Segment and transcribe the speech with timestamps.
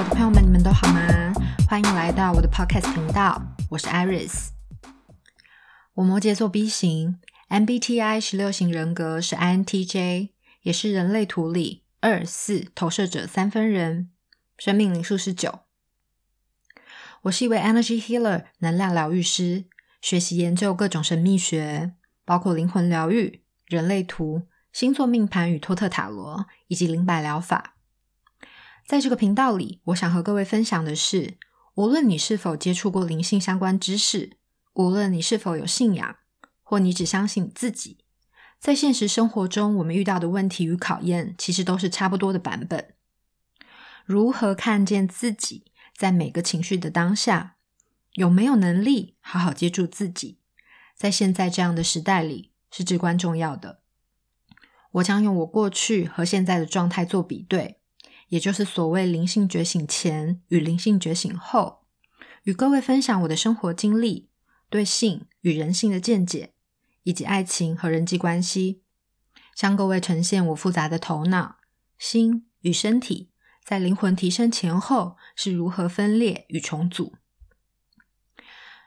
[0.00, 1.30] 我的朋友们你们都好吗？
[1.68, 4.48] 欢迎来到我的 Podcast 频道，我是 Iris。
[5.92, 7.20] 我摩羯座 B 型
[7.50, 10.30] ，MBTI 十六型人格是 INTJ，
[10.62, 14.08] 也是人类图里二四投射者三分人，
[14.56, 15.58] 生命灵数是九。
[17.24, 19.66] 我是一位 Energy Healer 能量疗愈师，
[20.00, 21.92] 学习研究各种神秘学，
[22.24, 27.74] 包括灵魂疗愈、人类图、星座命盘与托特塔罗，以及灵摆疗法。
[28.90, 31.38] 在这个频道里，我想和各位分享的是，
[31.74, 34.36] 无论你是否接触过灵性相关知识，
[34.74, 36.16] 无论你是否有信仰，
[36.64, 37.98] 或你只相信自己，
[38.58, 42.94] 在现实生活中，我们遇到的问题与考验，其实都是差不多的版本。
[44.04, 47.54] 如何看见自己，在每个情绪的当下，
[48.14, 50.40] 有没有能力好好接住自己，
[50.96, 53.82] 在现在这样的时代里，是至关重要的。
[54.90, 57.76] 我将用我过去和现在的状态做比对。
[58.30, 61.84] 也就是所谓灵性觉醒前与灵性觉醒后，
[62.44, 64.30] 与各位分享我的生活经历、
[64.68, 66.54] 对性与人性的见解，
[67.02, 68.82] 以及爱情和人际关系，
[69.54, 71.56] 向各位呈现我复杂的头脑、
[71.98, 73.30] 心与身体
[73.64, 77.16] 在灵魂提升前后是如何分裂与重组。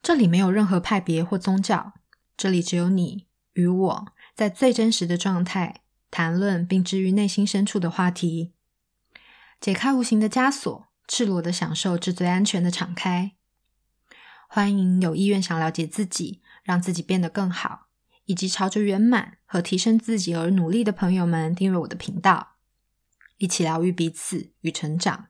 [0.00, 1.94] 这里没有任何派别或宗教，
[2.36, 8.53] 这里只有你与我在最真实的状态谈论并治愈内心深处的话题。
[9.60, 13.32] 解开无形的枷锁，赤裸的享受至最安全的敞开。
[14.48, 17.88] 欢迎有意愿想了解自己，让自己变得更好，
[18.26, 22.56] 以及朝着圆满和提升自己而努力的朋友们订阅我的频道，
[23.38, 25.26] 一起疗愈彼此与成长。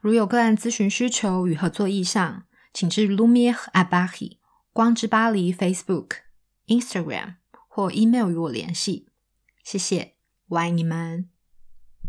[0.00, 4.38] 如有个案咨询需求与合作意向，请至 Lumiere at Paris
[4.72, 6.16] 光之巴黎 Facebook、
[6.66, 7.36] Instagram
[7.68, 9.08] 或 email 与我联系。
[9.62, 10.16] 谢谢，
[10.48, 11.33] 我爱你们。